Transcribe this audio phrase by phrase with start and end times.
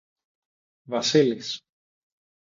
[0.83, 1.61] Βασίλης